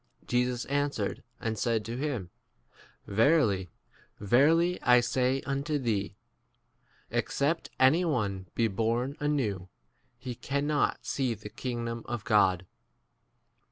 Jesus 0.25 0.65
answered 0.65 1.21
and 1.39 1.59
said 1.59 1.85
to 1.85 1.95
him, 1.95 2.31
Verily, 3.05 3.69
verily, 4.19 4.81
I 4.81 4.99
say 4.99 5.41
un 5.43 5.61
to 5.65 5.77
thee, 5.77 6.15
Except 7.11 7.69
any 7.79 8.03
one 8.03 8.47
be 8.55 8.67
born 8.67 9.15
anewP 9.19 9.67
he 10.17 10.33
cannot 10.33 11.05
see 11.05 11.35
the 11.35 11.49
kingdom 11.49 12.01
4 12.05 12.13
of 12.13 12.23
God. 12.23 12.65